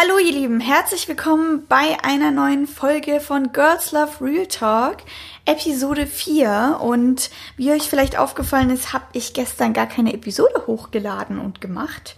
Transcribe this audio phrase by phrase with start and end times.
[0.00, 4.98] Hallo ihr Lieben, herzlich willkommen bei einer neuen Folge von Girls Love Real Talk,
[5.44, 6.78] Episode 4.
[6.80, 12.14] Und wie euch vielleicht aufgefallen ist, habe ich gestern gar keine Episode hochgeladen und gemacht.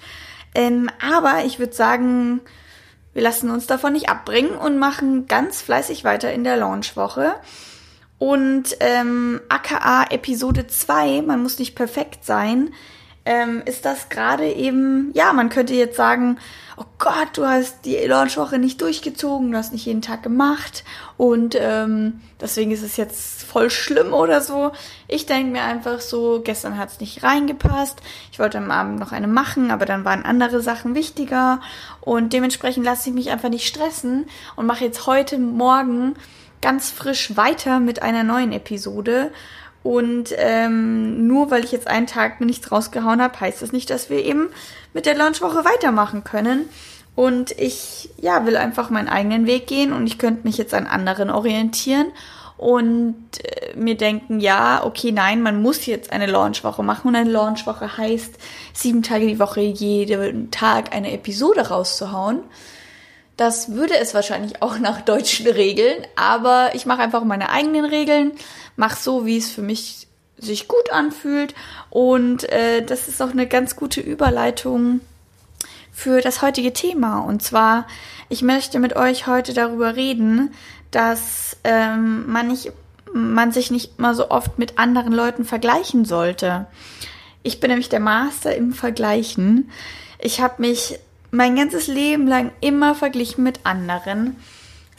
[0.55, 2.43] Ähm, aber ich würde sagen,
[3.15, 7.37] wir lassen uns davon nicht abbringen und machen ganz fleißig weiter in der Launchwoche.
[8.19, 12.75] Und ähm, aka Episode 2, man muss nicht perfekt sein,
[13.25, 16.39] ähm, ist das gerade eben, ja, man könnte jetzt sagen,
[16.77, 20.83] oh Gott, du hast die Launchwoche nicht durchgezogen, du hast nicht jeden Tag gemacht
[21.19, 24.73] und ähm, deswegen ist es jetzt voll schlimm oder so.
[25.07, 28.01] Ich denke mir einfach so, gestern hat es nicht reingepasst.
[28.33, 31.61] Ich wollte am Abend noch eine machen, aber dann waren andere Sachen wichtiger
[32.01, 36.15] und dementsprechend lasse ich mich einfach nicht stressen und mache jetzt heute Morgen
[36.63, 39.33] ganz frisch weiter mit einer neuen Episode.
[39.83, 44.11] Und ähm, nur weil ich jetzt einen Tag nichts rausgehauen habe, heißt das nicht, dass
[44.11, 44.51] wir eben
[44.93, 46.69] mit der Launchwoche weitermachen können.
[47.17, 50.87] Und ich ja, will einfach meinen eigenen Weg gehen und ich könnte mich jetzt an
[50.87, 52.07] anderen orientieren
[52.61, 57.31] und äh, mir denken, ja, okay, nein, man muss jetzt eine Launchwoche machen und eine
[57.31, 58.35] Launchwoche heißt,
[58.75, 62.41] sieben Tage die Woche jeden Tag eine Episode rauszuhauen.
[63.39, 68.33] Das würde es wahrscheinlich auch nach deutschen Regeln, aber ich mache einfach meine eigenen Regeln,
[68.81, 71.55] mache so, wie es für mich sich gut anfühlt
[71.91, 75.01] und äh, das ist auch eine ganz gute Überleitung
[75.93, 77.19] für das heutige Thema.
[77.19, 77.87] Und zwar,
[78.31, 80.55] ich möchte mit euch heute darüber reden,
[80.91, 82.73] dass ähm, man nicht,
[83.13, 86.67] man sich nicht immer so oft mit anderen Leuten vergleichen sollte.
[87.43, 89.71] Ich bin nämlich der Master im Vergleichen.
[90.19, 90.99] Ich habe mich
[91.31, 94.37] mein ganzes Leben lang immer verglichen mit anderen.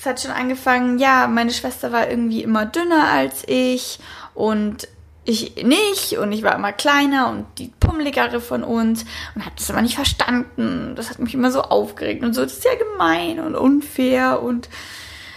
[0.01, 3.99] Es hat schon angefangen, ja, meine Schwester war irgendwie immer dünner als ich
[4.33, 4.87] und
[5.25, 9.69] ich nicht und ich war immer kleiner und die pummeligere von uns und habe das
[9.69, 10.95] aber nicht verstanden.
[10.95, 14.69] Das hat mich immer so aufgeregt und so, das ist ja gemein und unfair und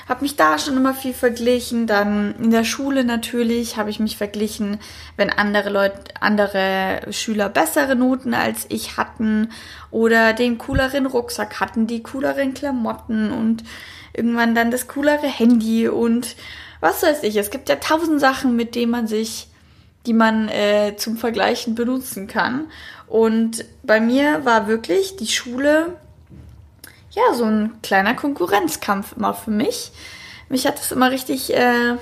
[0.08, 1.86] habe mich da schon immer viel verglichen.
[1.86, 4.78] Dann in der Schule natürlich habe ich mich verglichen,
[5.18, 9.50] wenn andere Leute, andere Schüler bessere Noten als ich hatten
[9.90, 13.62] oder den cooleren Rucksack hatten, die cooleren Klamotten und
[14.14, 16.36] irgendwann dann das coolere Handy und
[16.80, 17.36] was weiß ich.
[17.36, 19.48] Es gibt ja tausend Sachen, mit denen man sich,
[20.06, 22.66] die man äh, zum Vergleichen benutzen kann.
[23.06, 25.96] Und bei mir war wirklich die Schule
[27.14, 29.92] ja, so ein kleiner Konkurrenzkampf immer für mich.
[30.48, 31.96] Mich hat das immer richtig, äh,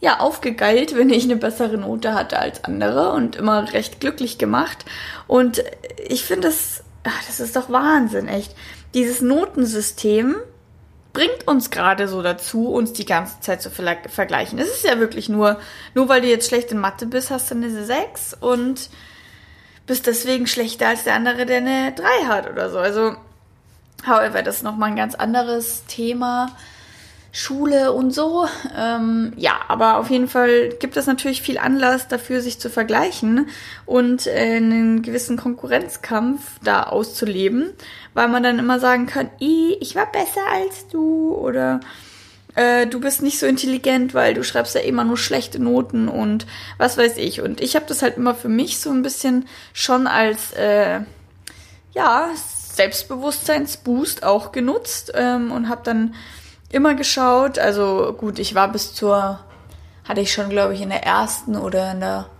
[0.00, 4.84] ja, aufgegeilt, wenn ich eine bessere Note hatte als andere und immer recht glücklich gemacht.
[5.26, 5.62] Und
[6.08, 6.84] ich finde das,
[7.26, 8.54] das ist doch Wahnsinn, echt.
[8.94, 10.36] Dieses Notensystem
[11.16, 14.58] bringt uns gerade so dazu, uns die ganze Zeit zu vergleichen.
[14.58, 15.58] Es ist ja wirklich nur,
[15.94, 18.90] nur weil du jetzt schlecht in Mathe bist, hast du eine 6 und
[19.86, 22.78] bist deswegen schlechter als der andere, der eine 3 hat oder so.
[22.78, 23.16] Also
[24.06, 26.54] However, das ist nochmal ein ganz anderes Thema.
[27.32, 28.48] Schule und so.
[28.74, 33.48] Ähm, ja, aber auf jeden Fall gibt es natürlich viel Anlass dafür, sich zu vergleichen
[33.84, 37.74] und äh, einen gewissen Konkurrenzkampf da auszuleben,
[38.16, 41.80] weil man dann immer sagen kann, ich war besser als du oder
[42.54, 46.46] äh, du bist nicht so intelligent, weil du schreibst ja immer nur schlechte Noten und
[46.78, 47.42] was weiß ich.
[47.42, 51.00] Und ich habe das halt immer für mich so ein bisschen schon als äh,
[51.92, 52.30] ja
[52.72, 56.14] Selbstbewusstseinsboost auch genutzt ähm, und habe dann
[56.70, 57.58] immer geschaut.
[57.58, 59.40] Also gut, ich war bis zur,
[60.04, 62.30] hatte ich schon, glaube ich, in der ersten oder in der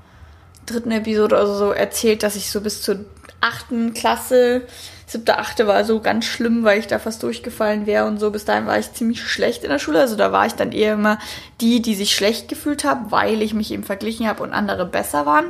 [0.64, 3.04] dritten Episode oder so erzählt, dass ich so bis zur
[3.42, 4.62] achten Klasse,
[5.06, 8.30] siebte, achte war so ganz schlimm, weil ich da fast durchgefallen wäre und so.
[8.30, 10.00] Bis dahin war ich ziemlich schlecht in der Schule.
[10.00, 11.18] Also da war ich dann eher immer
[11.60, 15.24] die, die sich schlecht gefühlt haben, weil ich mich eben verglichen habe und andere besser
[15.24, 15.46] waren.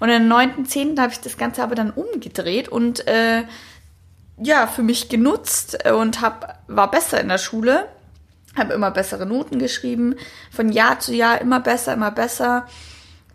[0.00, 3.44] Und in der neunten, zehnten habe ich das Ganze aber dann umgedreht und äh,
[4.38, 7.86] ja, für mich genutzt und hab, war besser in der Schule,
[8.56, 10.16] habe immer bessere Noten geschrieben,
[10.50, 12.66] von Jahr zu Jahr immer besser, immer besser.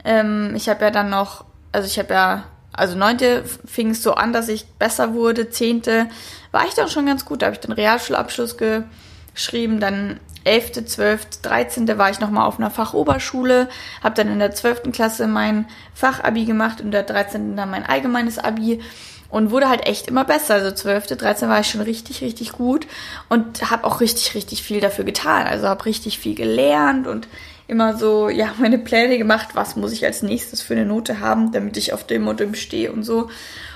[0.03, 2.43] Ähm, ich habe ja dann noch, also ich habe ja,
[2.73, 6.07] also neunte fing es so an, dass ich besser wurde, zehnte
[6.51, 11.27] war ich dann schon ganz gut, da habe ich den Realschulabschluss geschrieben, dann 11., 12.,
[11.41, 11.97] 13.
[11.97, 13.69] war ich nochmal auf einer Fachoberschule,
[14.03, 14.91] habe dann in der 12.
[14.91, 17.55] Klasse mein Fachabi gemacht und in der 13.
[17.55, 18.81] dann mein allgemeines Abi
[19.29, 20.55] und wurde halt echt immer besser.
[20.55, 21.47] Also 12., 13.
[21.47, 22.87] war ich schon richtig, richtig gut
[23.29, 25.47] und habe auch richtig, richtig viel dafür getan.
[25.47, 27.27] Also habe richtig viel gelernt und
[27.71, 31.51] immer so, ja, meine Pläne gemacht, was muss ich als nächstes für eine Note haben,
[31.51, 33.29] damit ich auf dem und dem stehe und so.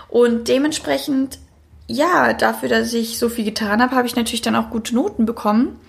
[0.07, 1.39] Und dementsprechend,
[1.87, 5.25] ja, dafür, dass ich so viel getan habe, habe ich natürlich dann auch gute Noten
[5.25, 5.79] bekommen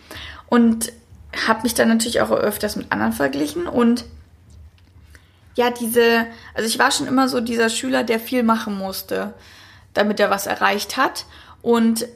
[0.49, 0.93] und
[1.47, 4.05] habe mich dann natürlich auch öfters mit anderen verglichen und
[5.55, 9.35] ja, diese, also ich war schon immer so dieser Schüler, der viel machen musste
[9.97, 11.25] damit er was erreicht hat.
[11.63, 12.07] Und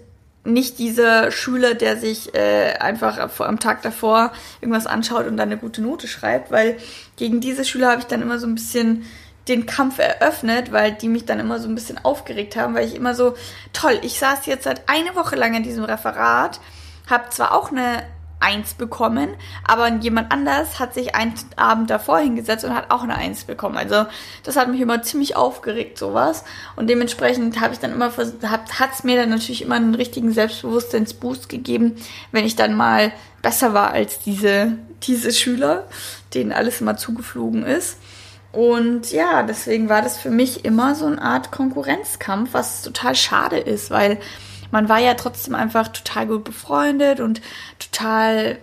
[0.45, 5.59] nicht dieser Schüler, der sich äh, einfach am Tag davor irgendwas anschaut und dann eine
[5.59, 6.79] gute Note schreibt, weil
[7.17, 9.05] gegen diese Schüler habe ich dann immer so ein bisschen
[9.49, 12.95] den Kampf eröffnet, weil die mich dann immer so ein bisschen aufgeregt haben, weil ich
[12.95, 13.35] immer so,
[13.73, 16.61] toll, ich saß jetzt seit eine Woche lang in diesem Referat,
[17.09, 18.03] habe zwar auch eine
[18.41, 19.31] Eins bekommen,
[19.67, 23.77] aber jemand anders hat sich einen Abend davor hingesetzt und hat auch eine Eins bekommen.
[23.77, 24.07] Also
[24.43, 26.45] das hat mich immer ziemlich aufgeregt, sowas.
[26.75, 31.49] Und dementsprechend habe ich dann immer hat es mir dann natürlich immer einen richtigen Selbstbewusstseinsboost
[31.49, 31.97] gegeben,
[32.33, 34.73] wenn ich dann mal besser war als diese,
[35.03, 35.87] diese Schüler,
[36.35, 37.99] denen alles immer zugeflogen ist.
[38.53, 43.59] Und ja, deswegen war das für mich immer so eine Art Konkurrenzkampf, was total schade
[43.59, 44.19] ist, weil
[44.71, 47.41] man war ja trotzdem einfach total gut befreundet und
[47.79, 48.59] total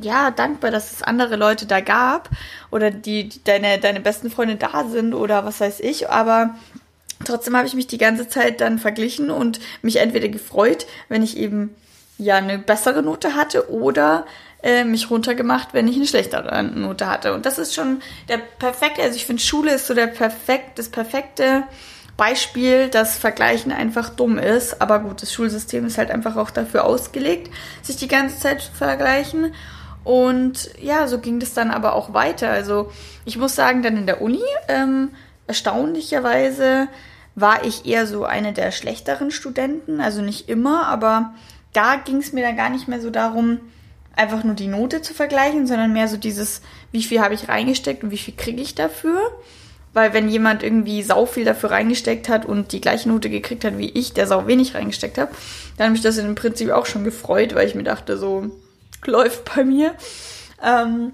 [0.00, 2.28] ja, dankbar, dass es andere Leute da gab
[2.70, 6.56] oder die, die deine, deine besten Freunde da sind oder was weiß ich, aber
[7.24, 11.36] trotzdem habe ich mich die ganze Zeit dann verglichen und mich entweder gefreut, wenn ich
[11.36, 11.74] eben
[12.18, 14.26] ja eine bessere Note hatte oder
[14.62, 17.34] äh, mich runtergemacht, wenn ich eine schlechtere Note hatte.
[17.34, 20.88] Und das ist schon der perfekte, also ich finde Schule ist so der perfekt, das
[20.88, 21.64] perfekte
[22.16, 24.80] Beispiel, dass Vergleichen einfach dumm ist.
[24.80, 27.52] Aber gut, das Schulsystem ist halt einfach auch dafür ausgelegt,
[27.82, 29.52] sich die ganze Zeit zu vergleichen.
[30.04, 32.50] Und ja, so ging das dann aber auch weiter.
[32.50, 32.92] Also
[33.24, 35.10] ich muss sagen, dann in der Uni, ähm,
[35.46, 36.88] erstaunlicherweise
[37.34, 40.00] war ich eher so eine der schlechteren Studenten.
[40.00, 41.34] Also nicht immer, aber
[41.72, 43.60] da ging es mir dann gar nicht mehr so darum,
[44.14, 46.62] einfach nur die Note zu vergleichen, sondern mehr so dieses,
[46.92, 49.18] wie viel habe ich reingesteckt und wie viel kriege ich dafür.
[49.94, 53.78] Weil wenn jemand irgendwie sau viel dafür reingesteckt hat und die gleiche Note gekriegt hat
[53.78, 55.30] wie ich, der sau wenig reingesteckt hat,
[55.76, 58.50] dann hat mich das im Prinzip auch schon gefreut, weil ich mir dachte, so
[59.06, 59.94] läuft bei mir.
[60.62, 61.12] Ähm,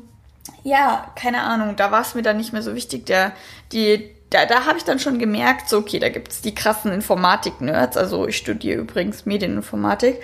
[0.64, 3.06] ja, keine Ahnung, da war es mir dann nicht mehr so wichtig.
[3.06, 3.32] Der,
[3.72, 7.96] die, da, da habe ich dann schon gemerkt, so, okay, da gibt's die krassen Informatik-Nerds.
[7.96, 10.20] Also ich studiere übrigens Medieninformatik.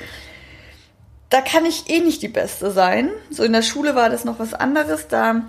[1.29, 3.11] Da kann ich eh nicht die Beste sein.
[3.31, 5.09] So in der Schule war das noch was anderes.
[5.09, 5.43] Da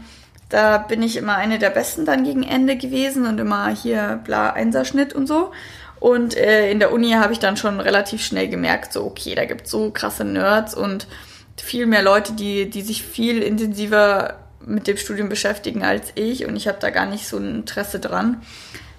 [0.49, 4.51] da bin ich immer eine der Besten dann gegen Ende gewesen und immer hier bla
[4.51, 5.51] Einserschnitt und so.
[5.99, 9.45] Und äh, in der Uni habe ich dann schon relativ schnell gemerkt, so okay, da
[9.45, 11.07] gibt es so krasse Nerds und
[11.57, 16.55] viel mehr Leute, die, die sich viel intensiver mit dem Studium beschäftigen als ich und
[16.55, 18.41] ich habe da gar nicht so ein Interesse dran.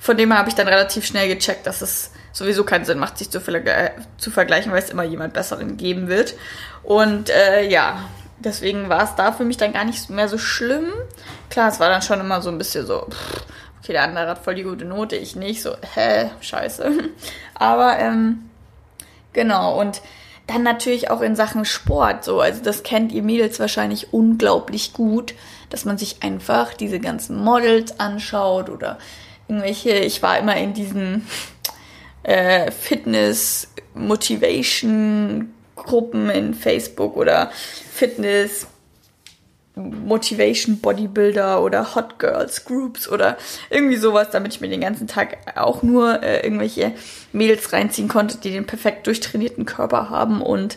[0.00, 3.31] Von dem habe ich dann relativ schnell gecheckt, dass es sowieso keinen Sinn macht, sich
[3.31, 6.35] zu, zu vergleichen, weil es immer jemand Besseren geben wird.
[6.83, 8.05] Und äh, ja,
[8.40, 10.93] deswegen war es da für mich dann gar nicht mehr so schlimm.
[11.50, 13.46] Klar, es war dann schon immer so ein bisschen so, pff,
[13.81, 16.90] okay, der andere hat voll die gute Note, ich nicht, so, hä, scheiße.
[17.55, 18.50] Aber, ähm,
[19.32, 20.02] genau, und
[20.46, 25.35] dann natürlich auch in Sachen Sport, so, also das kennt ihr Mädels wahrscheinlich unglaublich gut,
[25.69, 28.99] dass man sich einfach diese ganzen Models anschaut oder
[29.46, 31.26] irgendwelche, ich war immer in diesen
[32.23, 35.52] äh, Fitness, Motivation
[35.85, 37.51] Gruppen in Facebook oder
[37.93, 38.67] Fitness,
[39.75, 43.37] Motivation Bodybuilder oder Hot Girls Groups oder
[43.71, 46.93] irgendwie sowas, damit ich mir den ganzen Tag auch nur äh, irgendwelche
[47.33, 50.77] Mädels reinziehen konnte, die den perfekt durchtrainierten Körper haben und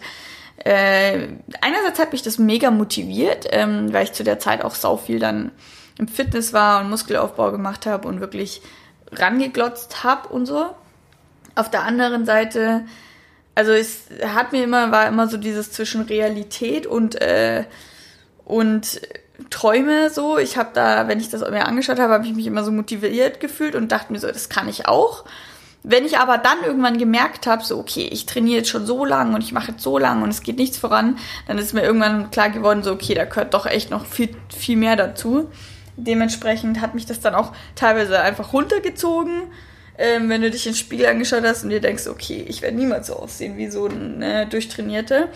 [0.64, 1.28] äh,
[1.62, 5.18] einerseits hat mich das mega motiviert, ähm, weil ich zu der Zeit auch sau viel
[5.18, 5.52] dann
[5.98, 8.62] im Fitness war und Muskelaufbau gemacht habe und wirklich
[9.12, 10.70] rangeglotzt habe und so.
[11.56, 12.86] Auf der anderen Seite
[13.56, 17.66] also es hat mir immer, war immer so dieses zwischen Realität und, äh,
[18.46, 19.02] und
[19.50, 20.38] Träume so.
[20.38, 23.40] Ich habe da, wenn ich das mir angeschaut habe, habe ich mich immer so motiviert
[23.40, 25.26] gefühlt und dachte mir so, das kann ich auch.
[25.84, 29.34] Wenn ich aber dann irgendwann gemerkt habe, so okay, ich trainiere jetzt schon so lang
[29.34, 32.30] und ich mache jetzt so lang und es geht nichts voran, dann ist mir irgendwann
[32.30, 35.50] klar geworden, so okay, da gehört doch echt noch viel, viel mehr dazu.
[35.98, 39.44] Dementsprechend hat mich das dann auch teilweise einfach runtergezogen
[39.98, 43.08] ähm, wenn du dich ins Spiegel angeschaut hast und dir denkst, okay, ich werde niemals
[43.08, 45.30] so aussehen wie so ein äh, Durchtrainierte.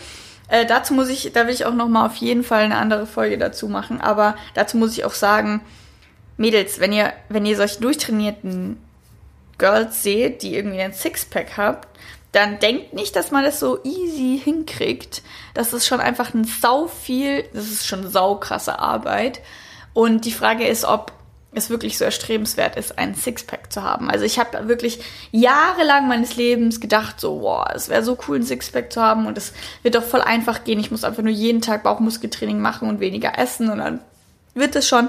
[0.48, 3.06] Äh, dazu muss ich, da will ich auch noch mal auf jeden Fall eine andere
[3.06, 4.00] Folge dazu machen.
[4.00, 5.60] Aber dazu muss ich auch sagen,
[6.36, 8.78] Mädels, wenn ihr, wenn ihr solche durchtrainierten
[9.58, 11.88] Girls seht, die irgendwie ein Sixpack habt,
[12.32, 15.22] dann denkt nicht, dass man das so easy hinkriegt.
[15.54, 19.40] Das ist schon einfach ein sau viel, das ist schon sau krasse Arbeit.
[19.94, 21.12] Und die Frage ist, ob
[21.56, 24.10] es wirklich so erstrebenswert ist, einen Sixpack zu haben.
[24.10, 25.00] Also ich habe wirklich
[25.32, 29.38] jahrelang meines Lebens gedacht, so, boah, es wäre so cool, ein Sixpack zu haben und
[29.38, 30.78] es wird doch voll einfach gehen.
[30.78, 34.00] Ich muss einfach nur jeden Tag Bauchmuskeltraining machen und weniger essen und dann
[34.54, 35.08] wird es schon.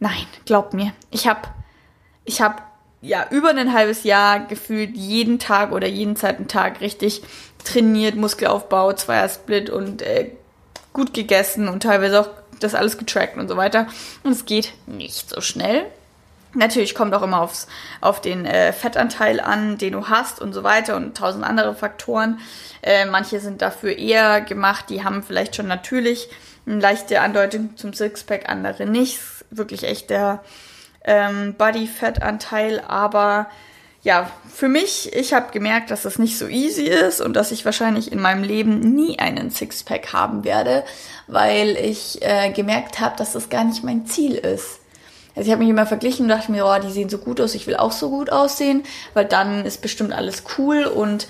[0.00, 1.42] Nein, glaubt mir, ich habe,
[2.24, 2.56] ich habe
[3.00, 7.22] ja über ein halbes Jahr gefühlt jeden Tag oder jeden zweiten Tag richtig
[7.64, 10.32] trainiert, Muskelaufbau, Zweier-Split und äh,
[10.92, 13.86] gut gegessen und teilweise auch das alles getrackt und so weiter.
[14.22, 15.86] Und es geht nicht so schnell.
[16.54, 17.68] Natürlich kommt auch immer aufs,
[18.00, 22.40] auf den äh, Fettanteil an, den du hast und so weiter und tausend andere Faktoren.
[22.82, 26.30] Äh, manche sind dafür eher gemacht, die haben vielleicht schon natürlich
[26.66, 29.20] eine leichte Andeutung zum Sixpack, andere nicht.
[29.50, 30.42] Wirklich echt der
[31.04, 33.46] ähm, Body-Fettanteil, aber
[34.02, 37.64] ja, für mich, ich habe gemerkt, dass das nicht so easy ist und dass ich
[37.64, 40.84] wahrscheinlich in meinem Leben nie einen Sixpack haben werde,
[41.26, 44.80] weil ich äh, gemerkt habe, dass das gar nicht mein Ziel ist.
[45.34, 47.54] Also ich habe mich immer verglichen und dachte mir, oh, die sehen so gut aus,
[47.54, 48.82] ich will auch so gut aussehen,
[49.14, 51.28] weil dann ist bestimmt alles cool und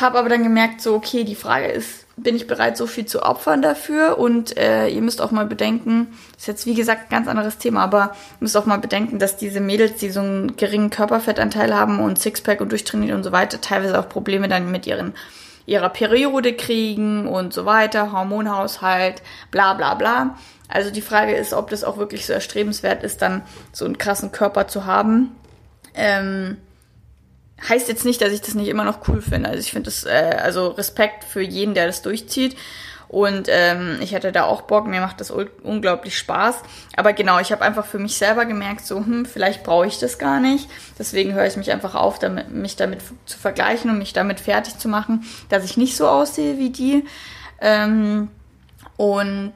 [0.00, 3.22] habe aber dann gemerkt, so, okay, die Frage ist, bin ich bereit, so viel zu
[3.22, 4.18] opfern dafür?
[4.18, 7.82] Und äh, ihr müsst auch mal bedenken, ist jetzt wie gesagt ein ganz anderes Thema,
[7.82, 12.00] aber ihr müsst auch mal bedenken, dass diese Mädels, die so einen geringen Körperfettanteil haben
[12.00, 15.14] und Sixpack und durchtrainiert und so weiter, teilweise auch Probleme dann mit ihren
[15.66, 19.20] ihrer Periode kriegen und so weiter, Hormonhaushalt,
[19.50, 20.38] bla bla bla.
[20.68, 23.42] Also die Frage ist, ob das auch wirklich so erstrebenswert ist, dann
[23.72, 25.34] so einen krassen Körper zu haben.
[25.94, 26.56] Ähm,
[27.68, 29.48] heißt jetzt nicht, dass ich das nicht immer noch cool finde.
[29.48, 32.56] Also ich finde das, äh, also Respekt für jeden, der das durchzieht.
[33.08, 36.56] Und ähm, ich hätte da auch Bock, mir macht das unglaublich Spaß.
[36.96, 40.18] Aber genau, ich habe einfach für mich selber gemerkt, so, hm, vielleicht brauche ich das
[40.18, 40.68] gar nicht.
[40.98, 44.78] Deswegen höre ich mich einfach auf, damit, mich damit zu vergleichen und mich damit fertig
[44.78, 47.04] zu machen, dass ich nicht so aussehe wie die.
[47.60, 48.28] Ähm,
[48.96, 49.54] und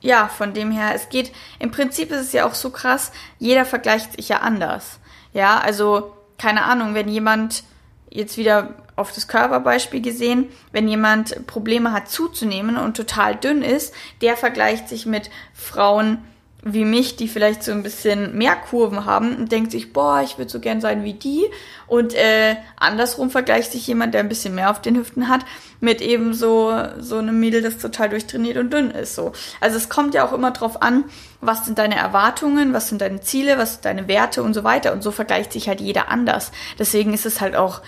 [0.00, 3.64] ja, von dem her, es geht, im Prinzip ist es ja auch so krass, jeder
[3.64, 4.98] vergleicht sich ja anders.
[5.32, 7.64] Ja, also keine Ahnung, wenn jemand
[8.08, 13.94] jetzt wieder auf das Körperbeispiel gesehen, wenn jemand Probleme hat zuzunehmen und total dünn ist,
[14.22, 16.24] der vergleicht sich mit Frauen
[16.62, 20.36] wie mich, die vielleicht so ein bisschen mehr Kurven haben und denkt sich, boah, ich
[20.36, 21.44] würde so gern sein wie die.
[21.86, 25.44] Und äh, andersrum vergleicht sich jemand, der ein bisschen mehr auf den Hüften hat,
[25.80, 29.14] mit eben so, so einem Mädel, das total durchtrainiert und dünn ist.
[29.14, 29.32] So.
[29.60, 31.04] Also es kommt ja auch immer drauf an,
[31.40, 34.92] was sind deine Erwartungen, was sind deine Ziele, was sind deine Werte und so weiter.
[34.92, 36.52] Und so vergleicht sich halt jeder anders.
[36.78, 37.80] Deswegen ist es halt auch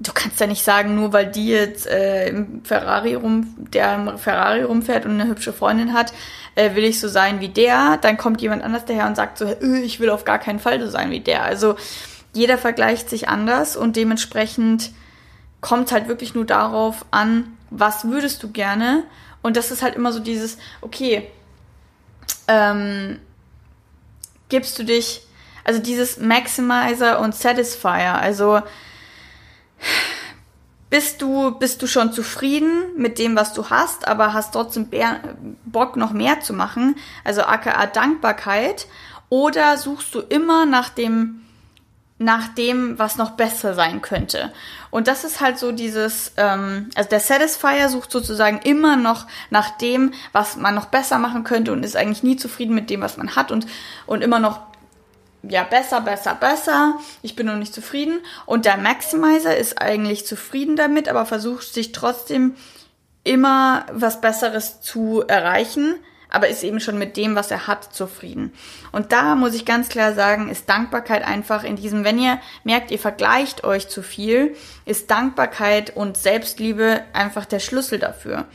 [0.00, 4.18] du kannst ja nicht sagen, nur weil die jetzt äh, im Ferrari rum, der im
[4.18, 6.12] Ferrari rumfährt und eine hübsche Freundin hat,
[6.54, 7.98] äh, will ich so sein wie der.
[7.98, 10.80] Dann kommt jemand anders daher und sagt so, äh, ich will auf gar keinen Fall
[10.80, 11.44] so sein wie der.
[11.44, 11.76] Also
[12.32, 14.92] jeder vergleicht sich anders und dementsprechend
[15.60, 19.04] kommt halt wirklich nur darauf an, was würdest du gerne?
[19.42, 21.28] Und das ist halt immer so dieses, okay,
[22.48, 23.18] ähm,
[24.48, 25.22] gibst du dich,
[25.64, 28.60] also dieses Maximizer und Satisfier, also
[30.90, 34.88] bist du, bist du schon zufrieden mit dem, was du hast, aber hast trotzdem
[35.64, 36.96] Bock, noch mehr zu machen?
[37.24, 38.88] Also aka Dankbarkeit.
[39.28, 41.42] Oder suchst du immer nach dem,
[42.18, 44.52] nach dem, was noch besser sein könnte?
[44.90, 49.70] Und das ist halt so dieses, ähm, also der Satisfier sucht sozusagen immer noch nach
[49.78, 53.16] dem, was man noch besser machen könnte und ist eigentlich nie zufrieden mit dem, was
[53.16, 53.66] man hat und,
[54.06, 54.69] und immer noch
[55.42, 56.98] ja, besser, besser, besser.
[57.22, 58.20] Ich bin noch nicht zufrieden.
[58.46, 62.54] Und der Maximizer ist eigentlich zufrieden damit, aber versucht sich trotzdem
[63.24, 65.96] immer was Besseres zu erreichen,
[66.30, 68.52] aber ist eben schon mit dem, was er hat, zufrieden.
[68.92, 72.90] Und da muss ich ganz klar sagen, ist Dankbarkeit einfach in diesem, wenn ihr merkt,
[72.90, 78.46] ihr vergleicht euch zu viel, ist Dankbarkeit und Selbstliebe einfach der Schlüssel dafür.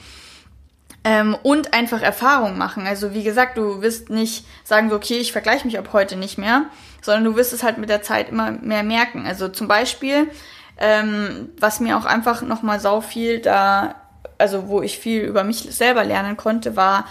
[1.08, 2.88] Ähm, und einfach Erfahrung machen.
[2.88, 6.40] Also wie gesagt, du wirst nicht sagen, so, okay, ich vergleiche mich ab heute nicht
[6.40, 6.64] mehr,
[7.04, 9.28] sondern du wirst es halt mit der Zeit immer mehr merken.
[9.28, 10.32] Also zum Beispiel,
[10.80, 13.94] ähm, was mir auch einfach nochmal sau viel da,
[14.40, 17.06] also wo ich viel über mich selber lernen konnte, war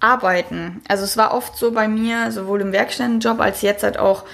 [0.00, 0.82] Arbeiten.
[0.88, 4.24] Also es war oft so bei mir, sowohl im Werkstättenjob als jetzt halt auch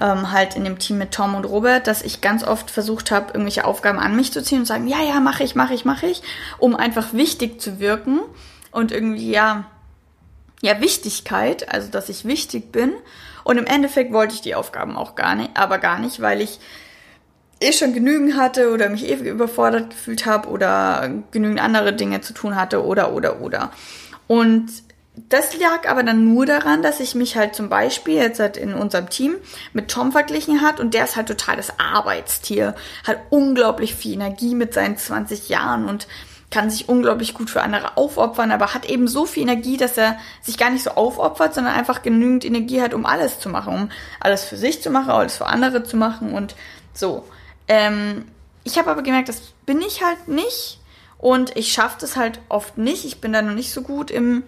[0.00, 3.32] ähm, halt in dem Team mit Tom und Robert, dass ich ganz oft versucht habe,
[3.32, 6.06] irgendwelche Aufgaben an mich zu ziehen und sagen, ja, ja, mache ich, mache ich, mache
[6.06, 6.22] ich,
[6.58, 8.20] um einfach wichtig zu wirken
[8.72, 9.66] und irgendwie, ja,
[10.62, 12.92] ja, Wichtigkeit, also dass ich wichtig bin.
[13.44, 16.60] Und im Endeffekt wollte ich die Aufgaben auch gar nicht, aber gar nicht, weil ich
[17.60, 22.32] eh schon genügend hatte oder mich eh überfordert gefühlt habe oder genügend andere Dinge zu
[22.32, 23.70] tun hatte oder oder oder.
[24.26, 24.70] Und
[25.14, 28.72] das lag aber dann nur daran, dass ich mich halt zum Beispiel jetzt halt in
[28.72, 29.34] unserem Team
[29.72, 32.74] mit Tom verglichen hat und der ist halt total das Arbeitstier,
[33.06, 36.06] hat unglaublich viel Energie mit seinen 20 Jahren und
[36.52, 40.18] kann sich unglaublich gut für andere aufopfern, aber hat eben so viel Energie, dass er
[40.42, 43.90] sich gar nicht so aufopfert, sondern einfach genügend Energie hat, um alles zu machen, um
[44.20, 46.54] alles für sich zu machen, alles für andere zu machen und
[46.94, 47.24] so.
[47.66, 48.26] Ähm,
[48.64, 50.78] ich habe aber gemerkt, das bin ich halt nicht
[51.18, 53.04] und ich schaffe das halt oft nicht.
[53.04, 54.44] Ich bin da noch nicht so gut im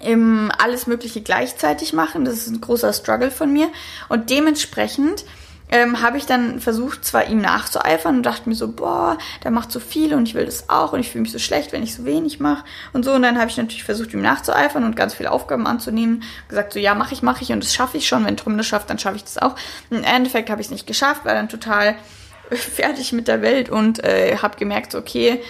[0.00, 2.26] im alles Mögliche gleichzeitig machen.
[2.26, 3.68] Das ist ein großer Struggle von mir
[4.10, 5.24] und dementsprechend
[5.70, 9.70] ähm, habe ich dann versucht, zwar ihm nachzueifern und dachte mir so, boah, der macht
[9.70, 11.94] so viel und ich will das auch und ich fühle mich so schlecht, wenn ich
[11.94, 13.12] so wenig mache und so.
[13.12, 16.22] Und dann habe ich natürlich versucht, ihm nachzueifern und ganz viele Aufgaben anzunehmen.
[16.48, 18.24] Gesagt so, ja, mache ich, mache ich und das schaffe ich schon.
[18.24, 19.56] Wenn Trum das schafft, dann schaffe ich das auch.
[19.90, 21.96] Im Endeffekt habe ich es nicht geschafft, war dann total
[22.50, 25.42] fertig mit der Welt und äh, habe gemerkt, so, okay,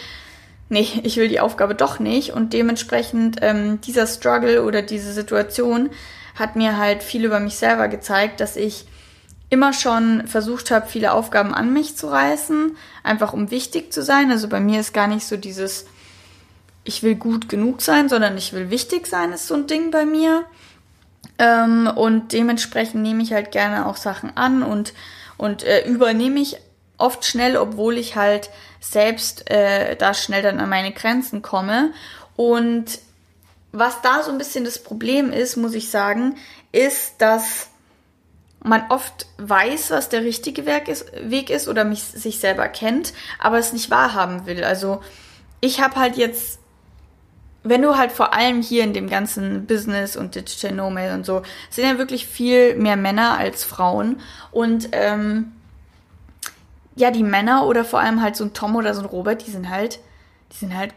[0.68, 2.32] nee, ich will die Aufgabe doch nicht.
[2.32, 5.90] Und dementsprechend ähm, dieser Struggle oder diese Situation
[6.34, 8.86] hat mir halt viel über mich selber gezeigt, dass ich
[9.50, 14.30] immer schon versucht habe, viele Aufgaben an mich zu reißen, einfach um wichtig zu sein.
[14.30, 15.86] Also bei mir ist gar nicht so dieses,
[16.84, 20.04] ich will gut genug sein, sondern ich will wichtig sein, ist so ein Ding bei
[20.04, 20.44] mir.
[21.38, 24.92] Ähm, und dementsprechend nehme ich halt gerne auch Sachen an und,
[25.36, 26.56] und äh, übernehme ich
[26.98, 28.50] oft schnell, obwohl ich halt
[28.80, 31.92] selbst äh, da schnell dann an meine Grenzen komme.
[32.36, 32.98] Und
[33.72, 36.36] was da so ein bisschen das Problem ist, muss ich sagen,
[36.72, 37.68] ist, dass
[38.62, 43.72] man oft weiß, was der richtige Weg ist, oder mich, sich selber kennt, aber es
[43.72, 44.64] nicht wahrhaben will.
[44.64, 45.00] Also
[45.60, 46.58] ich habe halt jetzt,
[47.62, 51.42] wenn du halt vor allem hier in dem ganzen Business und Digital Nomad und so,
[51.70, 55.52] sind ja wirklich viel mehr Männer als Frauen und ähm,
[56.96, 59.52] ja, die Männer oder vor allem halt so ein Tom oder so ein Robert, die
[59.52, 60.00] sind halt,
[60.52, 60.92] die sind halt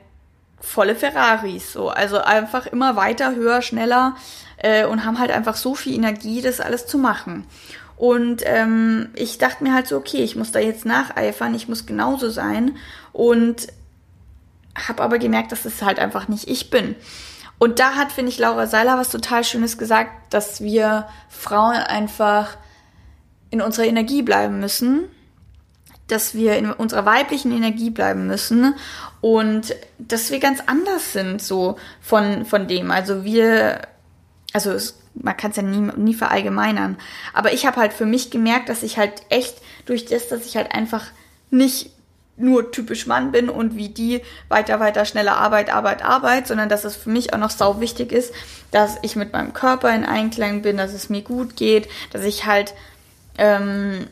[0.62, 1.90] volle Ferraris, so.
[1.90, 4.16] Also einfach immer weiter, höher, schneller
[4.58, 7.46] äh, und haben halt einfach so viel Energie, das alles zu machen.
[7.98, 11.86] Und ähm, ich dachte mir halt so, okay, ich muss da jetzt nacheifern, ich muss
[11.86, 12.78] genauso sein
[13.12, 13.68] und
[14.88, 16.96] habe aber gemerkt, dass es halt einfach nicht ich bin.
[17.60, 22.58] Und da hat, finde ich, Laura Seiler was total Schönes gesagt, dass wir Frauen einfach
[23.52, 25.04] in unserer Energie bleiben müssen,
[26.12, 28.76] dass wir in unserer weiblichen Energie bleiben müssen
[29.22, 32.92] und dass wir ganz anders sind so von, von dem.
[32.92, 33.82] Also wir
[34.54, 36.98] also es, man kann es ja nie, nie verallgemeinern.
[37.34, 40.58] Aber ich habe halt für mich gemerkt, dass ich halt echt durch das, dass ich
[40.58, 41.06] halt einfach
[41.50, 41.92] nicht
[42.38, 46.86] nur typisch Mann bin und wie die weiter, weiter, schneller Arbeit, Arbeit, Arbeit, sondern dass
[46.86, 48.34] es für mich auch noch sau wichtig ist,
[48.72, 52.46] dass ich mit meinem Körper in Einklang bin, dass es mir gut geht, dass ich
[52.46, 52.74] halt
[53.38, 54.08] ähm,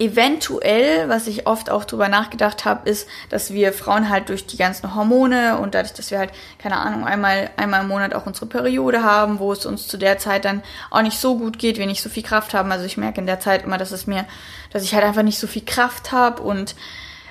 [0.00, 4.56] Eventuell, was ich oft auch drüber nachgedacht habe, ist, dass wir Frauen halt durch die
[4.56, 8.46] ganzen Hormone und dadurch, dass wir halt, keine Ahnung, einmal, einmal im Monat auch unsere
[8.46, 11.86] Periode haben, wo es uns zu der Zeit dann auch nicht so gut geht, wir
[11.86, 12.70] nicht so viel Kraft haben.
[12.70, 14.24] Also ich merke in der Zeit immer, dass es mir,
[14.70, 16.76] dass ich halt einfach nicht so viel Kraft habe und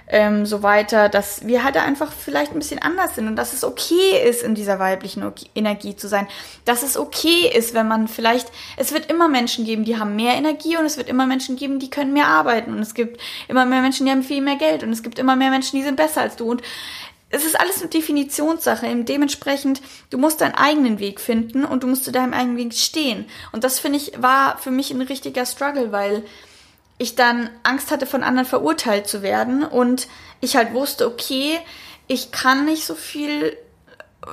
[0.10, 3.63] ähm, so weiter, dass wir halt einfach vielleicht ein bisschen anders sind und dass es
[3.63, 6.28] okay ist, in dieser weiblichen Energie zu sein.
[6.65, 10.36] Dass es okay ist, wenn man vielleicht, es wird immer Menschen geben, die haben mehr
[10.36, 13.65] Energie und es wird immer Menschen geben, die können mehr arbeiten und es gibt immer
[13.65, 15.98] mehr Menschen, die haben viel mehr Geld und es gibt immer mehr Menschen, die sind
[15.98, 16.62] besser als du und
[17.30, 18.88] es ist alles eine Definitionssache.
[19.04, 23.26] Dementsprechend, du musst deinen eigenen Weg finden und du musst zu deinem eigenen Weg stehen.
[23.52, 26.24] Und das finde ich war für mich ein richtiger Struggle, weil
[26.97, 30.07] ich dann Angst hatte, von anderen verurteilt zu werden und
[30.41, 31.60] ich halt wusste, okay,
[32.07, 33.55] ich kann nicht so viel.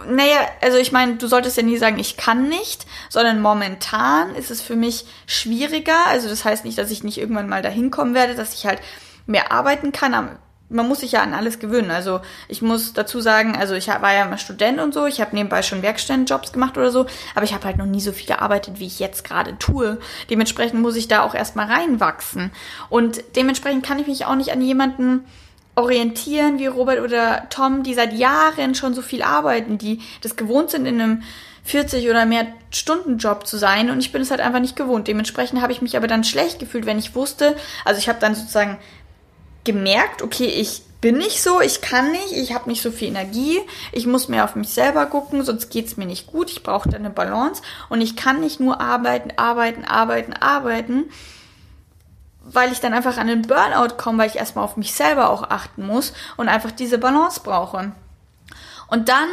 [0.08, 4.50] Naja, also ich meine, du solltest ja nie sagen, ich kann nicht, sondern momentan ist
[4.50, 6.06] es für mich schwieriger.
[6.06, 8.80] Also das heißt nicht, dass ich nicht irgendwann mal dahin kommen werde, dass ich halt
[9.26, 10.14] mehr arbeiten kann
[10.68, 11.90] man muss sich ja an alles gewöhnen.
[11.90, 15.34] Also ich muss dazu sagen, also ich war ja immer Student und so, ich habe
[15.34, 18.80] nebenbei schon Werkstättenjobs gemacht oder so, aber ich habe halt noch nie so viel gearbeitet,
[18.80, 19.98] wie ich jetzt gerade tue.
[20.30, 22.50] Dementsprechend muss ich da auch erstmal reinwachsen.
[22.88, 25.24] Und dementsprechend kann ich mich auch nicht an jemanden
[25.76, 30.70] orientieren wie Robert oder Tom, die seit Jahren schon so viel arbeiten, die das gewohnt
[30.70, 31.22] sind in einem
[31.64, 35.08] 40 oder mehr Stunden Job zu sein und ich bin es halt einfach nicht gewohnt.
[35.08, 38.34] Dementsprechend habe ich mich aber dann schlecht gefühlt, wenn ich wusste, also ich habe dann
[38.34, 38.78] sozusagen
[39.64, 43.60] gemerkt, okay, ich bin nicht so, ich kann nicht, ich habe nicht so viel Energie,
[43.92, 46.96] ich muss mehr auf mich selber gucken, sonst geht's mir nicht gut, ich brauche da
[46.96, 51.10] eine Balance und ich kann nicht nur arbeiten, arbeiten, arbeiten, arbeiten,
[52.40, 55.42] weil ich dann einfach an den Burnout komme, weil ich erstmal auf mich selber auch
[55.42, 57.92] achten muss und einfach diese Balance brauche.
[58.88, 59.28] Und dann,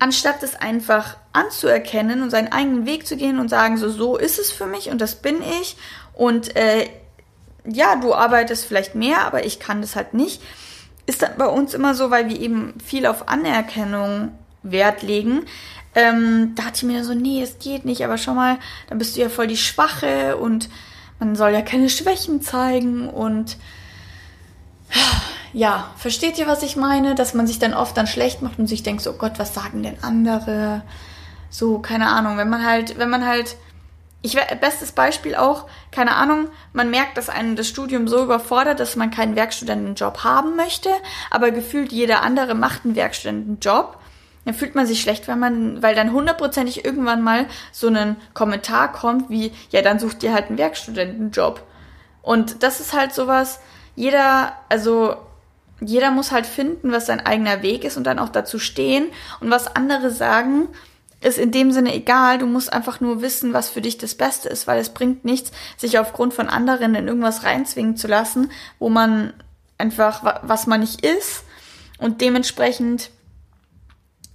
[0.00, 4.40] anstatt es einfach anzuerkennen und seinen eigenen Weg zu gehen und sagen, so, so ist
[4.40, 5.76] es für mich und das bin ich
[6.14, 6.88] und äh,
[7.64, 10.42] ja, du arbeitest vielleicht mehr, aber ich kann das halt nicht.
[11.06, 15.44] Ist dann bei uns immer so, weil wir eben viel auf Anerkennung Wert legen.
[15.94, 19.16] Ähm, da hatte ich mir so, nee, es geht nicht, aber schau mal, dann bist
[19.16, 20.68] du ja voll die Schwache und
[21.18, 23.56] man soll ja keine Schwächen zeigen und
[25.52, 27.14] ja, versteht ihr, was ich meine?
[27.14, 29.54] Dass man sich dann oft dann schlecht macht und sich denkt, so oh Gott, was
[29.54, 30.82] sagen denn andere?
[31.50, 33.56] So, keine Ahnung, wenn man halt, wenn man halt
[34.22, 38.94] ich bestes Beispiel auch, keine Ahnung, man merkt, dass einen das Studium so überfordert, dass
[38.94, 40.90] man keinen Werkstudentenjob haben möchte,
[41.30, 43.98] aber gefühlt jeder andere macht einen Werkstudentenjob.
[44.44, 48.92] Dann fühlt man sich schlecht, weil man, weil dann hundertprozentig irgendwann mal so ein Kommentar
[48.92, 51.62] kommt wie, ja, dann sucht ihr halt einen Werkstudentenjob.
[52.22, 53.60] Und das ist halt sowas,
[53.94, 55.16] jeder, also
[55.80, 59.06] jeder muss halt finden, was sein eigener Weg ist und dann auch dazu stehen.
[59.40, 60.68] Und was andere sagen,
[61.22, 62.38] ist in dem Sinne egal.
[62.38, 65.52] Du musst einfach nur wissen, was für dich das Beste ist, weil es bringt nichts,
[65.76, 69.32] sich aufgrund von anderen in irgendwas reinzwingen zu lassen, wo man
[69.78, 71.44] einfach, was man nicht ist.
[71.98, 73.10] Und dementsprechend,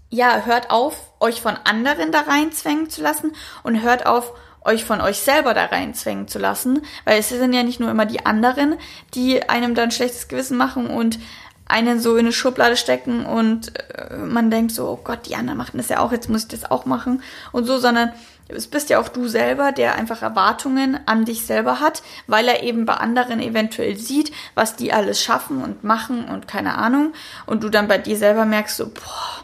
[0.10, 3.32] ja, hört auf, euch von anderen da reinzwängen zu lassen
[3.64, 4.34] und hört auf,
[4.68, 8.06] euch von euch selber da reinzwängen zu lassen, weil es sind ja nicht nur immer
[8.06, 8.76] die anderen,
[9.14, 11.20] die einem dann schlechtes Gewissen machen und
[11.68, 15.58] einen so in eine Schublade stecken und äh, man denkt so, oh Gott, die anderen
[15.58, 18.12] machen das ja auch, jetzt muss ich das auch machen und so, sondern
[18.50, 22.64] es bist ja auch du selber, der einfach Erwartungen an dich selber hat, weil er
[22.64, 27.14] eben bei anderen eventuell sieht, was die alles schaffen und machen und keine Ahnung
[27.46, 29.44] und du dann bei dir selber merkst so, boah,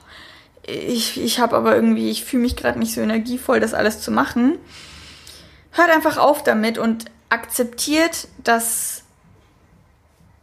[0.66, 4.12] ich, ich habe aber irgendwie, ich fühle mich gerade nicht so energievoll, das alles zu
[4.12, 4.58] machen.
[5.72, 9.03] Hört einfach auf damit und akzeptiert, dass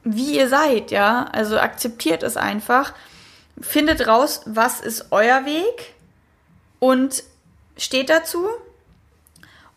[0.04, 1.26] wie ihr seid, ja.
[1.32, 2.94] Also akzeptiert es einfach.
[3.60, 5.94] Findet raus, was ist euer Weg
[6.78, 7.22] und
[7.76, 8.46] steht dazu.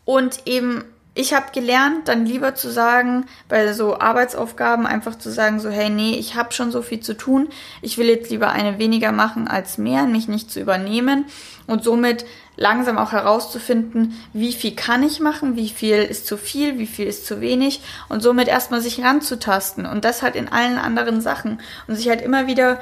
[0.04, 0.84] Und eben,
[1.14, 5.88] ich habe gelernt, dann lieber zu sagen, bei so Arbeitsaufgaben einfach zu sagen, so, hey,
[5.88, 7.48] nee, ich habe schon so viel zu tun.
[7.82, 11.26] Ich will jetzt lieber eine weniger machen als mehr, mich nicht zu übernehmen.
[11.66, 16.78] Und somit langsam auch herauszufinden, wie viel kann ich machen, wie viel ist zu viel,
[16.78, 20.78] wie viel ist zu wenig und somit erstmal sich ranzutasten und das halt in allen
[20.78, 22.80] anderen Sachen und sich halt immer wieder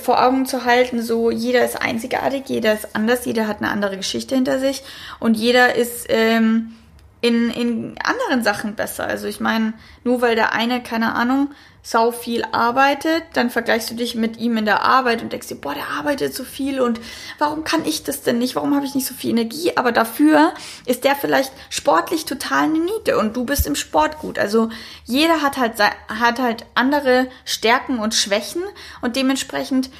[0.00, 3.96] vor Augen zu halten, so jeder ist einzigartig, jeder ist anders, jeder hat eine andere
[3.96, 4.84] Geschichte hinter sich
[5.18, 6.72] und jeder ist ähm,
[7.20, 9.04] in, in anderen Sachen besser.
[9.04, 9.72] Also ich meine,
[10.04, 11.50] nur weil der eine, keine Ahnung,
[11.82, 15.54] sau viel arbeitet, dann vergleichst du dich mit ihm in der Arbeit und denkst dir,
[15.54, 17.00] boah, der arbeitet so viel und
[17.38, 18.54] warum kann ich das denn nicht?
[18.54, 19.76] Warum habe ich nicht so viel Energie?
[19.76, 20.52] Aber dafür
[20.84, 24.38] ist der vielleicht sportlich total eine Niete und du bist im Sport gut.
[24.38, 24.68] Also
[25.04, 28.62] jeder hat halt, hat halt andere Stärken und Schwächen
[29.00, 29.90] und dementsprechend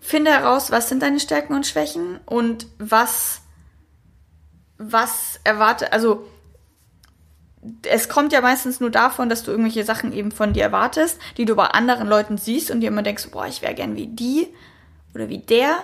[0.00, 3.40] finde heraus, was sind deine Stärken und Schwächen und was,
[4.78, 6.26] was erwarte, also
[7.86, 11.44] es kommt ja meistens nur davon, dass du irgendwelche Sachen eben von dir erwartest, die
[11.44, 14.48] du bei anderen Leuten siehst und dir immer denkst, boah, ich wäre gern wie die
[15.14, 15.76] oder wie der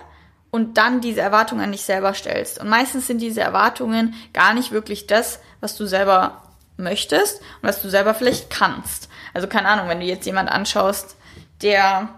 [0.51, 2.61] und dann diese Erwartungen an dich selber stellst.
[2.61, 6.43] Und meistens sind diese Erwartungen gar nicht wirklich das, was du selber
[6.77, 9.09] möchtest und was du selber vielleicht kannst.
[9.33, 11.16] Also keine Ahnung, wenn du jetzt jemand anschaust,
[11.62, 12.09] der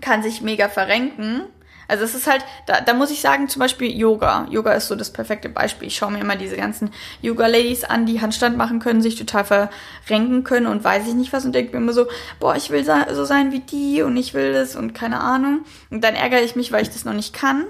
[0.00, 1.42] kann sich mega verrenken
[1.88, 4.46] also es ist halt, da, da muss ich sagen, zum Beispiel Yoga.
[4.50, 5.88] Yoga ist so das perfekte Beispiel.
[5.88, 6.90] Ich schaue mir immer diese ganzen
[7.22, 11.44] Yoga-Ladies an, die Handstand machen können, sich total verrenken können und weiß ich nicht was
[11.44, 12.06] und denke mir immer so,
[12.40, 15.64] boah, ich will so sein wie die und ich will das und keine Ahnung.
[15.90, 17.64] Und dann ärgere ich mich, weil ich das noch nicht kann.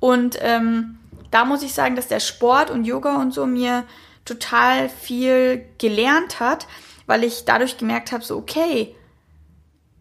[0.00, 0.98] Und ähm,
[1.30, 3.84] da muss ich sagen, dass der Sport und Yoga und so mir
[4.24, 6.66] total viel gelernt hat,
[7.06, 8.94] weil ich dadurch gemerkt habe, so okay,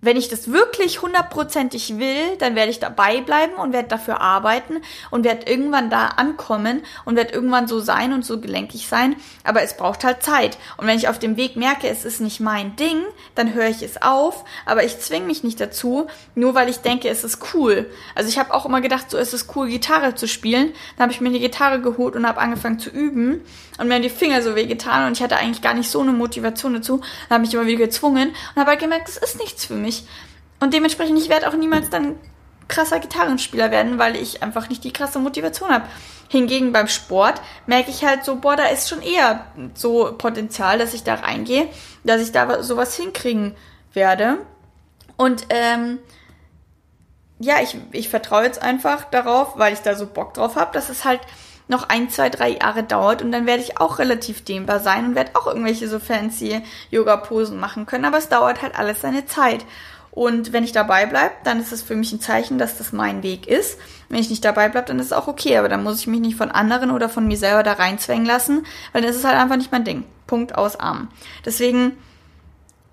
[0.06, 4.82] wenn ich das wirklich hundertprozentig will, dann werde ich dabei bleiben und werde dafür arbeiten
[5.12, 9.16] und werde irgendwann da ankommen und werde irgendwann so sein und so gelenkig sein.
[9.44, 10.58] Aber es braucht halt Zeit.
[10.78, 13.02] Und wenn ich auf dem Weg merke, es ist nicht mein Ding,
[13.34, 14.46] dann höre ich es auf.
[14.66, 17.90] Aber ich zwinge mich nicht dazu, nur weil ich denke, es ist cool.
[18.14, 20.72] Also ich habe auch immer gedacht, so ist es cool, Gitarre zu spielen.
[20.98, 23.42] Dann habe ich mir eine Gitarre geholt und habe angefangen zu üben
[23.78, 26.00] und mir haben die Finger so weh getan und ich hatte eigentlich gar nicht so
[26.00, 27.02] eine Motivation dazu.
[27.28, 29.95] Dann habe ich immer wieder gezwungen und habe halt gemerkt, das ist nichts für mich.
[30.60, 32.16] Und dementsprechend, ich werde auch niemals dann
[32.68, 35.86] krasser Gitarrenspieler werden, weil ich einfach nicht die krasse Motivation habe.
[36.30, 40.94] Hingegen beim Sport merke ich halt so, boah, da ist schon eher so Potenzial, dass
[40.94, 41.68] ich da reingehe,
[42.04, 43.56] dass ich da sowas hinkriegen
[43.94, 44.40] werde.
[45.18, 46.00] Und ähm,
[47.40, 50.90] ja, ich, ich vertraue jetzt einfach darauf, weil ich da so Bock drauf habe, dass
[50.90, 51.22] es halt
[51.68, 55.16] noch ein, zwei, drei Jahre dauert und dann werde ich auch relativ dehnbar sein und
[55.16, 59.66] werde auch irgendwelche so fancy Yoga-Posen machen können, aber es dauert halt alles seine Zeit.
[60.12, 63.22] Und wenn ich dabei bleibe, dann ist es für mich ein Zeichen, dass das mein
[63.22, 63.78] Weg ist.
[64.08, 66.22] Wenn ich nicht dabei bleibe, dann ist es auch okay, aber dann muss ich mich
[66.22, 69.58] nicht von anderen oder von mir selber da reinzwängen lassen, weil das ist halt einfach
[69.58, 70.06] nicht mein Ding.
[70.26, 71.10] Punkt aus Arm.
[71.44, 71.98] Deswegen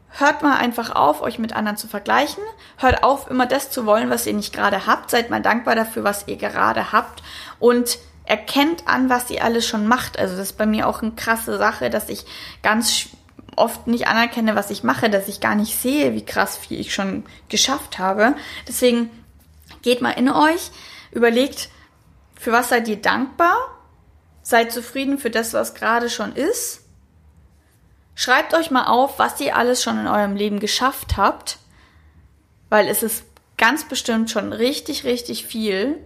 [0.09, 2.43] hört mal einfach auf, euch mit anderen zu vergleichen.
[2.77, 5.09] Hört auf, immer das zu wollen, was ihr nicht gerade habt.
[5.09, 7.23] Seid mal dankbar dafür, was ihr gerade habt.
[7.61, 10.19] Und erkennt an, was sie alles schon macht.
[10.19, 12.25] Also das ist bei mir auch eine krasse Sache, dass ich
[12.63, 13.09] ganz
[13.57, 16.95] oft nicht anerkenne, was ich mache, dass ich gar nicht sehe, wie krass viel ich
[16.95, 18.35] schon geschafft habe.
[18.67, 19.11] Deswegen
[19.83, 20.71] geht mal in euch,
[21.11, 21.69] überlegt,
[22.39, 23.57] für was seid ihr dankbar?
[24.43, 26.81] Seid zufrieden für das, was gerade schon ist.
[28.15, 31.59] Schreibt euch mal auf, was ihr alles schon in eurem Leben geschafft habt,
[32.69, 33.25] weil es ist
[33.57, 35.99] ganz bestimmt schon richtig, richtig viel.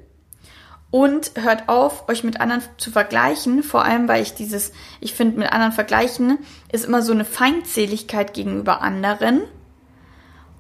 [0.90, 5.38] Und hört auf, euch mit anderen zu vergleichen, vor allem weil ich dieses, ich finde,
[5.38, 6.38] mit anderen vergleichen
[6.70, 9.42] ist immer so eine Feindseligkeit gegenüber anderen.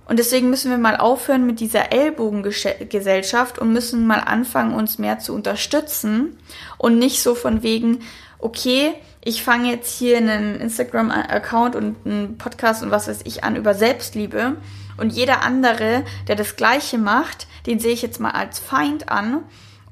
[0.08, 5.18] Und deswegen müssen wir mal aufhören mit dieser Ellbogengesellschaft und müssen mal anfangen, uns mehr
[5.18, 6.38] zu unterstützen.
[6.78, 8.00] Und nicht so von wegen,
[8.38, 13.56] okay, ich fange jetzt hier einen Instagram-Account und einen Podcast und was weiß ich an
[13.56, 14.56] über Selbstliebe.
[14.96, 19.42] Und jeder andere, der das Gleiche macht, den sehe ich jetzt mal als Feind an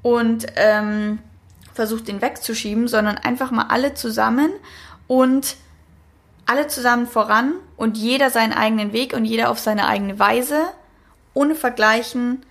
[0.04, 1.18] und ähm,
[1.72, 4.50] versuche den wegzuschieben, sondern einfach mal alle zusammen
[5.08, 5.56] und
[6.44, 10.60] alle zusammen voran und jeder seinen eigenen Weg und jeder auf seine eigene Weise,
[11.32, 12.44] ohne Vergleichen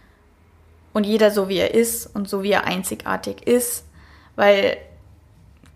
[0.94, 3.86] und jeder so wie er ist und so wie er einzigartig ist,
[4.36, 4.78] weil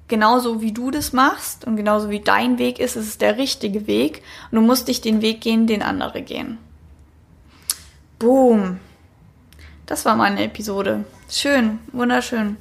[0.08, 3.86] genauso wie du das machst und genauso wie dein Weg ist, ist es der richtige
[3.86, 6.58] Weg und du musst dich den Weg gehen, den andere gehen.
[8.18, 8.80] Boom.
[9.88, 11.06] Das war meine Episode.
[11.30, 12.58] Schön, wunderschön.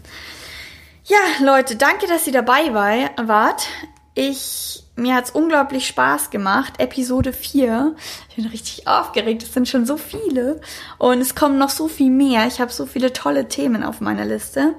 [1.04, 3.66] Ja, Leute, danke, dass ihr dabei war, wart.
[4.14, 6.74] Ich, mir hat's unglaublich Spaß gemacht.
[6.78, 7.96] Episode 4.
[8.28, 9.42] Ich bin richtig aufgeregt.
[9.42, 10.60] Es sind schon so viele.
[10.98, 12.46] Und es kommen noch so viel mehr.
[12.46, 14.74] Ich habe so viele tolle Themen auf meiner Liste.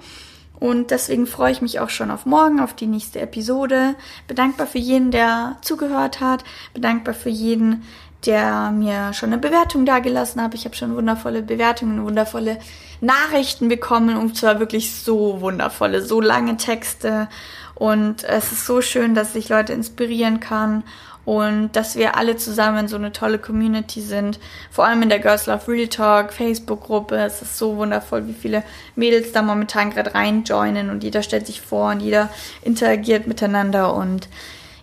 [0.60, 3.96] Und deswegen freue ich mich auch schon auf morgen, auf die nächste Episode.
[4.28, 6.46] Bedankbar für jeden, der zugehört hat.
[6.74, 7.84] Bedankbar für jeden,
[8.26, 10.54] der mir schon eine Bewertung dagelassen hat.
[10.54, 12.58] Ich habe schon wundervolle Bewertungen, wundervolle
[13.00, 17.28] Nachrichten bekommen und zwar wirklich so wundervolle, so lange Texte.
[17.76, 20.84] Und es ist so schön, dass ich Leute inspirieren kann
[21.26, 24.40] und dass wir alle zusammen so eine tolle Community sind.
[24.72, 27.18] Vor allem in der Girls Love Real Talk Facebook-Gruppe.
[27.18, 28.64] Es ist so wundervoll, wie viele
[28.96, 32.30] Mädels da momentan gerade reinjoinen und jeder stellt sich vor und jeder
[32.62, 33.94] interagiert miteinander.
[33.94, 34.30] Und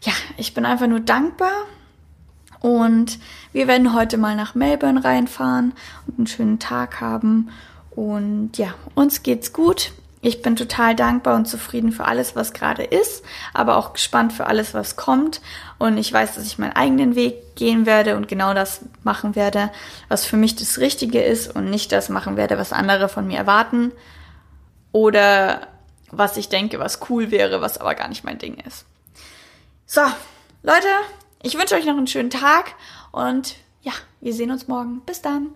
[0.03, 1.51] ja, ich bin einfach nur dankbar.
[2.65, 3.19] Und
[3.53, 5.75] wir werden heute mal nach Melbourne reinfahren
[6.07, 7.51] und einen schönen Tag haben.
[7.91, 9.93] Und ja, uns geht's gut.
[10.23, 13.23] Ich bin total dankbar und zufrieden für alles, was gerade ist,
[13.53, 15.43] aber auch gespannt für alles, was kommt.
[15.79, 19.71] Und ich weiß, dass ich meinen eigenen Weg gehen werde und genau das machen werde,
[20.09, 23.37] was für mich das Richtige ist und nicht das machen werde, was andere von mir
[23.37, 23.93] erwarten.
[24.91, 25.69] Oder
[26.11, 28.87] was ich denke, was cool wäre, was aber gar nicht mein Ding ist.
[29.85, 30.01] So,
[30.63, 30.89] Leute,
[31.45, 32.75] ich wünsche euch noch einen schönen Tag
[33.13, 35.03] und ja, wir sehen uns morgen.
[35.05, 35.49] Bis dann.